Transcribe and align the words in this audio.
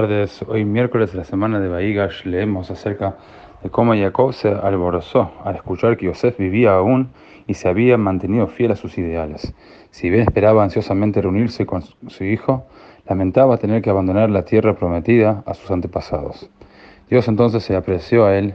tardes. 0.00 0.42
Hoy 0.48 0.64
miércoles 0.64 1.12
de 1.12 1.18
la 1.18 1.24
semana 1.24 1.60
de 1.60 1.68
Baigash 1.68 2.24
leemos 2.24 2.70
acerca 2.70 3.18
de 3.62 3.68
cómo 3.68 3.94
Jacob 3.94 4.32
se 4.32 4.48
alborozó 4.48 5.30
al 5.44 5.56
escuchar 5.56 5.98
que 5.98 6.06
Yosef 6.06 6.38
vivía 6.38 6.72
aún 6.72 7.10
y 7.46 7.52
se 7.52 7.68
había 7.68 7.98
mantenido 7.98 8.46
fiel 8.46 8.72
a 8.72 8.76
sus 8.76 8.96
ideales. 8.96 9.52
Si 9.90 10.08
bien 10.08 10.22
esperaba 10.22 10.64
ansiosamente 10.64 11.20
reunirse 11.20 11.66
con 11.66 11.82
su 11.82 12.24
hijo, 12.24 12.64
lamentaba 13.06 13.58
tener 13.58 13.82
que 13.82 13.90
abandonar 13.90 14.30
la 14.30 14.46
tierra 14.46 14.74
prometida 14.74 15.42
a 15.44 15.52
sus 15.52 15.70
antepasados. 15.70 16.48
Dios 17.10 17.28
entonces 17.28 17.62
se 17.62 17.76
apreció 17.76 18.24
a 18.24 18.38
él, 18.38 18.54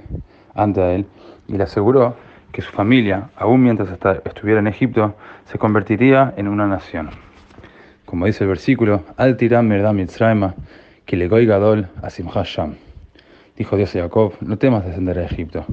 ante 0.55 0.95
él, 0.95 1.05
y 1.47 1.57
le 1.57 1.63
aseguró 1.63 2.15
que 2.53 2.63
su 2.63 2.71
familia, 2.71 3.29
aún 3.37 3.61
mientras 3.61 3.89
estuviera 4.25 4.61
en 4.61 4.67
Egipto, 4.67 5.13
se 5.43 5.59
convertiría 5.59 6.33
en 6.37 6.47
una 6.47 6.65
nación. 6.65 7.11
Como 8.05 8.25
dice 8.25 8.45
el 8.45 8.47
versículo, 8.47 9.03
Al 9.15 9.37
tiram 9.37 9.69
le 9.69 9.83
gadol 11.07 11.87
Sham. 12.43 12.75
Dijo 13.57 13.77
Dios 13.77 13.95
a 13.95 14.01
Jacob, 14.01 14.33
no 14.41 14.57
temas 14.57 14.85
descender 14.85 15.19
a 15.19 15.25
Egipto, 15.25 15.65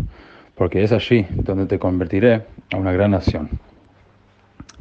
porque 0.55 0.83
es 0.83 0.93
allí 0.93 1.27
donde 1.31 1.67
te 1.67 1.79
convertiré 1.79 2.45
a 2.73 2.77
una 2.77 2.93
gran 2.93 3.11
nación. 3.11 3.49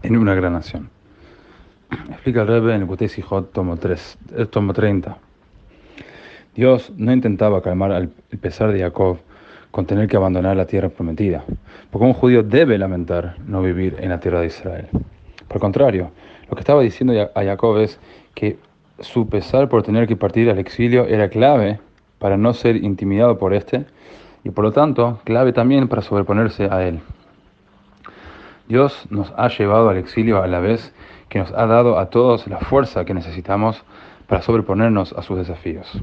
En 0.04 0.18
una 0.18 0.36
gran 0.36 0.54
nación. 0.54 0.90
Explica 2.10 2.42
el 2.42 2.48
Rebbe 2.48 2.76
en 2.76 2.82
el 2.82 2.88
Kutei 2.88 3.10
Sijot, 3.10 3.52
tomo, 3.52 3.78
3, 3.78 4.18
eh, 4.38 4.46
tomo 4.46 4.74
30. 4.74 5.18
Dios 6.56 6.92
no 6.98 7.12
intentaba 7.14 7.62
calmar 7.62 7.92
el 7.92 8.38
pesar 8.40 8.72
de 8.72 8.80
Jacob 8.80 9.20
con 9.72 9.86
tener 9.86 10.08
que 10.08 10.18
abandonar 10.18 10.58
la 10.58 10.66
tierra 10.66 10.90
prometida, 10.90 11.46
porque 11.90 12.06
un 12.06 12.14
judío 12.14 12.44
debe 12.44 12.78
lamentar 12.78 13.38
no 13.48 13.62
vivir 13.62 13.96
en 14.00 14.10
la 14.10 14.20
tierra 14.20 14.42
de 14.42 14.48
Israel. 14.48 14.88
Por 15.48 15.62
contrario, 15.62 16.12
lo 16.50 16.56
que 16.56 16.60
estaba 16.60 16.82
diciendo 16.82 17.14
a 17.34 17.44
Jacob 17.44 17.78
es 17.78 18.00
que 18.36 18.58
su 19.00 19.30
pesar 19.30 19.70
por 19.70 19.84
tener 19.84 20.08
que 20.08 20.16
partir 20.16 20.50
al 20.50 20.60
exilio 20.60 21.06
era 21.06 21.30
clave 21.30 21.80
para 22.20 22.38
no 22.38 22.54
ser 22.54 22.78
intimidado 22.78 23.38
por 23.38 23.54
este 23.54 23.86
y 24.44 24.50
por 24.50 24.66
lo 24.66 24.72
tanto 24.72 25.20
clave 25.24 25.54
también 25.54 25.88
para 25.88 26.02
sobreponerse 26.02 26.68
a 26.72 26.88
él. 26.88 27.00
Dios 28.68 29.08
nos 29.10 29.34
ha 29.38 29.50
llevado 29.50 29.90
al 29.90 29.98
exilio 29.98 30.42
a 30.42 30.48
la 30.48 30.60
vez 30.60 30.94
que 31.30 31.40
nos 31.40 31.52
ha 31.52 31.66
dado 31.66 32.00
a 32.00 32.10
todos 32.10 32.48
la 32.48 32.60
fuerza 32.60 33.06
que 33.06 33.14
necesitamos 33.14 33.84
para 34.28 34.42
sobreponernos 34.42 35.14
a 35.14 35.22
sus 35.24 35.38
desafíos. 35.38 36.02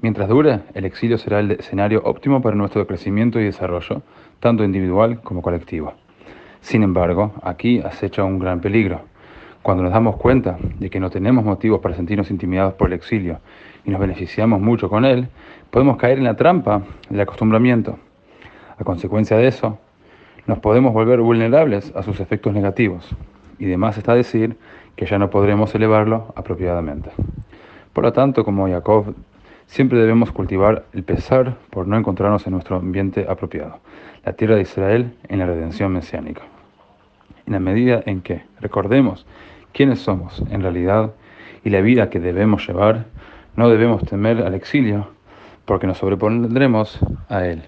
Mientras 0.00 0.28
dure, 0.28 0.60
el 0.74 0.84
exilio 0.84 1.18
será 1.18 1.40
el 1.40 1.52
escenario 1.52 2.02
óptimo 2.04 2.42
para 2.42 2.54
nuestro 2.54 2.86
crecimiento 2.86 3.40
y 3.40 3.44
desarrollo, 3.44 4.02
tanto 4.40 4.64
individual 4.64 5.20
como 5.22 5.42
colectivo. 5.42 5.94
Sin 6.60 6.82
embargo, 6.82 7.32
aquí 7.42 7.80
acecha 7.80 8.24
un 8.24 8.38
gran 8.38 8.60
peligro 8.60 9.02
cuando 9.66 9.82
nos 9.82 9.92
damos 9.92 10.14
cuenta 10.14 10.58
de 10.78 10.88
que 10.88 11.00
no 11.00 11.10
tenemos 11.10 11.44
motivos 11.44 11.80
para 11.80 11.96
sentirnos 11.96 12.30
intimidados 12.30 12.74
por 12.74 12.86
el 12.86 12.92
exilio 12.92 13.40
y 13.84 13.90
nos 13.90 13.98
beneficiamos 13.98 14.60
mucho 14.60 14.88
con 14.88 15.04
él, 15.04 15.26
podemos 15.72 15.96
caer 15.96 16.18
en 16.18 16.24
la 16.24 16.36
trampa 16.36 16.82
del 17.10 17.20
acostumbramiento. 17.22 17.98
A 18.78 18.84
consecuencia 18.84 19.36
de 19.36 19.48
eso, 19.48 19.76
nos 20.46 20.60
podemos 20.60 20.92
volver 20.92 21.20
vulnerables 21.20 21.92
a 21.96 22.04
sus 22.04 22.20
efectos 22.20 22.54
negativos 22.54 23.10
y 23.58 23.64
demás 23.64 23.98
está 23.98 24.14
decir 24.14 24.56
que 24.94 25.04
ya 25.04 25.18
no 25.18 25.30
podremos 25.30 25.74
elevarlo 25.74 26.32
apropiadamente. 26.36 27.10
Por 27.92 28.04
lo 28.04 28.12
tanto, 28.12 28.44
como 28.44 28.68
Jacob, 28.68 29.16
siempre 29.66 29.98
debemos 29.98 30.30
cultivar 30.30 30.84
el 30.92 31.02
pesar 31.02 31.56
por 31.70 31.88
no 31.88 31.96
encontrarnos 31.96 32.46
en 32.46 32.52
nuestro 32.52 32.76
ambiente 32.76 33.26
apropiado, 33.28 33.80
la 34.24 34.34
tierra 34.34 34.54
de 34.54 34.62
Israel 34.62 35.16
en 35.28 35.40
la 35.40 35.46
redención 35.46 35.92
mesiánica. 35.92 36.42
En 37.48 37.52
la 37.52 37.60
medida 37.60 38.00
en 38.06 38.22
que 38.22 38.42
recordemos 38.60 39.26
quiénes 39.76 40.00
somos 40.00 40.42
en 40.50 40.62
realidad 40.62 41.12
y 41.62 41.68
la 41.68 41.82
vida 41.82 42.08
que 42.08 42.18
debemos 42.18 42.66
llevar, 42.66 43.04
no 43.56 43.68
debemos 43.68 44.02
temer 44.06 44.42
al 44.42 44.54
exilio, 44.54 45.08
porque 45.66 45.86
nos 45.86 45.98
sobrepondremos 45.98 46.98
a 47.28 47.44
él. 47.44 47.62